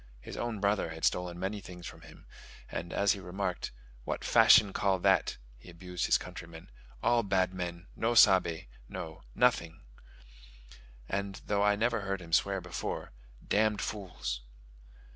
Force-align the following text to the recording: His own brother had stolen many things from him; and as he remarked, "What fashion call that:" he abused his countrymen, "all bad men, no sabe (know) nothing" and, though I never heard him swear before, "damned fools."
His 0.19 0.35
own 0.35 0.59
brother 0.59 0.89
had 0.89 1.05
stolen 1.05 1.39
many 1.39 1.61
things 1.61 1.85
from 1.85 2.01
him; 2.01 2.25
and 2.71 2.91
as 2.91 3.11
he 3.11 3.19
remarked, 3.19 3.71
"What 4.03 4.23
fashion 4.23 4.73
call 4.73 4.97
that:" 4.97 5.37
he 5.59 5.69
abused 5.69 6.07
his 6.07 6.17
countrymen, 6.17 6.71
"all 7.03 7.21
bad 7.21 7.53
men, 7.53 7.85
no 7.95 8.15
sabe 8.15 8.65
(know) 8.89 9.21
nothing" 9.35 9.81
and, 11.07 11.39
though 11.45 11.61
I 11.61 11.75
never 11.75 12.01
heard 12.01 12.19
him 12.19 12.33
swear 12.33 12.59
before, 12.61 13.11
"damned 13.47 13.81
fools." 13.83 14.41